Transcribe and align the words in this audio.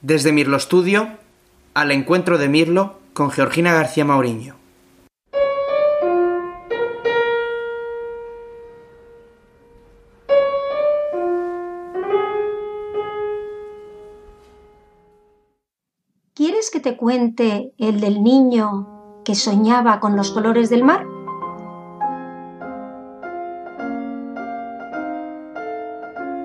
Desde 0.00 0.30
Mirlo 0.30 0.60
Studio, 0.60 1.08
al 1.74 1.90
encuentro 1.90 2.38
de 2.38 2.48
Mirlo 2.48 3.00
con 3.14 3.32
Georgina 3.32 3.72
García 3.72 4.04
Mauriño. 4.04 4.54
¿Quieres 16.34 16.70
que 16.70 16.78
te 16.78 16.96
cuente 16.96 17.72
el 17.78 18.00
del 18.00 18.22
niño 18.22 19.22
que 19.24 19.34
soñaba 19.34 19.98
con 19.98 20.14
los 20.16 20.30
colores 20.30 20.70
del 20.70 20.84
mar? 20.84 21.04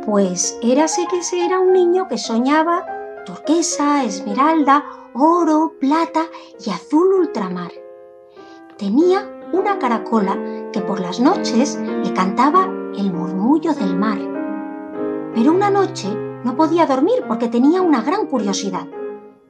Pues 0.07 0.57
érase 0.63 1.05
que 1.07 1.20
ese 1.20 1.45
era 1.45 1.59
un 1.59 1.71
niño 1.71 2.07
que 2.07 2.17
soñaba 2.17 2.93
turquesa, 3.25 4.03
esmeralda, 4.03 4.83
oro, 5.13 5.73
plata 5.79 6.25
y 6.65 6.69
azul 6.69 7.14
ultramar. 7.14 7.71
Tenía 8.77 9.29
una 9.51 9.79
caracola 9.79 10.69
que 10.71 10.81
por 10.81 11.00
las 11.00 11.19
noches 11.19 11.78
le 11.78 12.14
cantaba 12.14 12.65
el 12.97 13.14
murmullo 13.14 13.73
del 13.73 13.95
mar. 13.95 14.19
Pero 15.33 15.51
una 15.51 15.69
noche 15.69 16.09
no 16.43 16.55
podía 16.55 16.86
dormir 16.86 17.23
porque 17.28 17.47
tenía 17.47 17.81
una 17.81 18.01
gran 18.01 18.28
curiosidad 18.28 18.87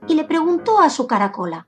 y 0.07 0.15
le 0.15 0.25
preguntó 0.25 0.79
a 0.79 0.89
su 0.89 1.07
caracola 1.07 1.67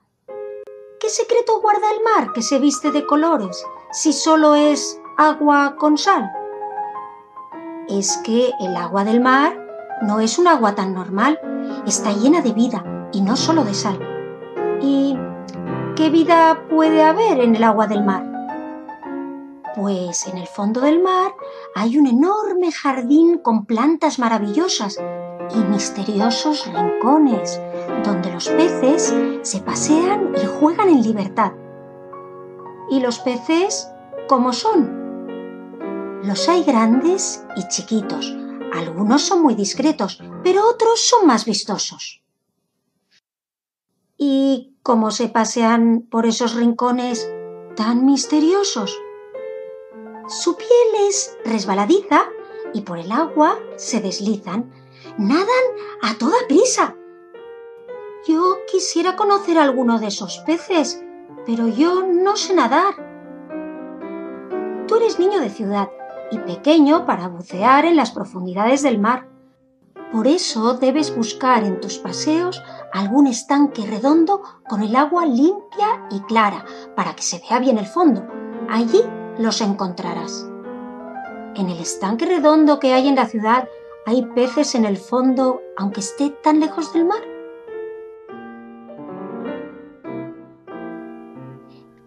¿Qué 1.00 1.08
secreto 1.08 1.60
guarda 1.60 1.90
el 1.90 2.02
mar 2.02 2.32
que 2.32 2.42
se 2.42 2.58
viste 2.58 2.90
de 2.90 3.06
colores 3.06 3.64
si 3.92 4.12
solo 4.12 4.54
es 4.54 5.00
agua 5.16 5.76
con 5.76 5.98
sal? 5.98 6.30
es 7.88 8.16
que 8.18 8.50
el 8.60 8.76
agua 8.76 9.04
del 9.04 9.20
mar 9.20 9.56
no 10.02 10.20
es 10.20 10.38
un 10.38 10.48
agua 10.48 10.74
tan 10.74 10.94
normal, 10.94 11.40
está 11.86 12.12
llena 12.12 12.42
de 12.42 12.52
vida 12.52 13.08
y 13.12 13.20
no 13.20 13.36
solo 13.36 13.64
de 13.64 13.74
sal. 13.74 13.98
¿Y 14.80 15.16
qué 15.94 16.10
vida 16.10 16.66
puede 16.68 17.02
haber 17.02 17.40
en 17.40 17.56
el 17.56 17.64
agua 17.64 17.86
del 17.86 18.04
mar? 18.04 18.24
Pues 19.76 20.26
en 20.26 20.38
el 20.38 20.46
fondo 20.46 20.80
del 20.80 21.02
mar 21.02 21.32
hay 21.74 21.98
un 21.98 22.06
enorme 22.06 22.72
jardín 22.72 23.38
con 23.38 23.66
plantas 23.66 24.18
maravillosas 24.18 24.98
y 25.54 25.58
misteriosos 25.58 26.66
rincones 26.66 27.60
donde 28.04 28.32
los 28.32 28.48
peces 28.48 29.14
se 29.42 29.60
pasean 29.60 30.32
y 30.42 30.46
juegan 30.46 30.88
en 30.88 31.02
libertad. 31.02 31.52
¿Y 32.90 33.00
los 33.00 33.18
peces 33.18 33.90
cómo 34.28 34.52
son? 34.52 35.06
Los 36.24 36.48
hay 36.48 36.64
grandes 36.64 37.44
y 37.56 37.68
chiquitos. 37.68 38.34
Algunos 38.76 39.22
son 39.22 39.42
muy 39.42 39.54
discretos, 39.54 40.22
pero 40.44 40.68
otros 40.68 41.00
son 41.00 41.26
más 41.26 41.46
vistosos. 41.46 42.22
¿Y 44.18 44.76
cómo 44.82 45.10
se 45.10 45.28
pasean 45.28 46.02
por 46.10 46.26
esos 46.26 46.54
rincones 46.54 47.26
tan 47.74 48.04
misteriosos? 48.04 49.00
Su 50.28 50.56
piel 50.56 51.08
es 51.08 51.38
resbaladiza 51.44 52.26
y 52.74 52.82
por 52.82 52.98
el 52.98 53.12
agua 53.12 53.58
se 53.76 54.00
deslizan. 54.00 54.70
Nadan 55.16 55.46
a 56.02 56.18
toda 56.18 56.36
prisa. 56.46 56.94
Yo 58.28 58.58
quisiera 58.70 59.16
conocer 59.16 59.56
alguno 59.56 59.98
de 59.98 60.08
esos 60.08 60.38
peces, 60.40 61.02
pero 61.46 61.66
yo 61.68 62.06
no 62.06 62.36
sé 62.36 62.52
nadar. 62.52 62.94
Tú 64.86 64.96
eres 64.96 65.18
niño 65.18 65.40
de 65.40 65.48
ciudad 65.48 65.88
y 66.30 66.38
pequeño 66.38 67.06
para 67.06 67.28
bucear 67.28 67.84
en 67.84 67.96
las 67.96 68.10
profundidades 68.10 68.82
del 68.82 68.98
mar. 68.98 69.28
Por 70.12 70.26
eso 70.26 70.74
debes 70.74 71.14
buscar 71.14 71.64
en 71.64 71.80
tus 71.80 71.98
paseos 71.98 72.62
algún 72.92 73.26
estanque 73.26 73.86
redondo 73.86 74.42
con 74.68 74.82
el 74.82 74.94
agua 74.94 75.26
limpia 75.26 76.06
y 76.10 76.20
clara 76.20 76.64
para 76.94 77.14
que 77.14 77.22
se 77.22 77.40
vea 77.40 77.58
bien 77.58 77.78
el 77.78 77.86
fondo. 77.86 78.26
Allí 78.68 79.02
los 79.38 79.60
encontrarás. 79.60 80.48
En 81.56 81.68
el 81.68 81.78
estanque 81.78 82.26
redondo 82.26 82.78
que 82.78 82.92
hay 82.92 83.08
en 83.08 83.16
la 83.16 83.26
ciudad 83.26 83.68
hay 84.06 84.22
peces 84.34 84.74
en 84.74 84.84
el 84.84 84.96
fondo 84.96 85.60
aunque 85.76 86.00
esté 86.00 86.30
tan 86.30 86.60
lejos 86.60 86.92
del 86.92 87.04
mar. 87.04 87.22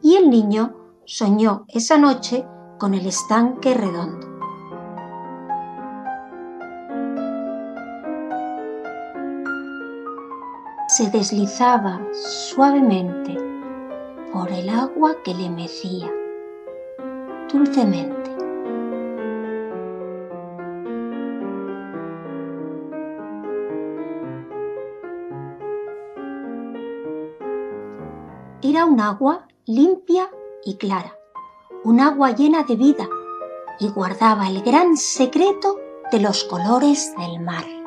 Y 0.01 0.15
el 0.15 0.29
niño 0.29 0.75
soñó 1.05 1.65
esa 1.67 1.97
noche 1.97 2.45
con 2.79 2.93
el 2.93 3.05
estanque 3.05 3.73
redondo. 3.73 4.25
Se 10.87 11.11
deslizaba 11.11 12.01
suavemente 12.13 13.37
por 14.31 14.49
el 14.51 14.69
agua 14.69 15.15
que 15.23 15.35
le 15.35 15.49
mecía, 15.49 16.09
dulcemente. 17.51 18.17
Era 28.61 28.85
un 28.85 28.99
agua 29.01 29.47
limpia 29.65 30.29
y 30.63 30.75
clara 30.77 31.18
un 31.83 31.99
agua 31.99 32.31
llena 32.31 32.63
de 32.63 32.75
vida 32.75 33.07
y 33.79 33.89
guardaba 33.89 34.49
el 34.49 34.61
gran 34.63 34.97
secreto 34.97 35.77
de 36.11 36.19
los 36.19 36.43
colores 36.43 37.13
del 37.17 37.39
mar. 37.39 37.78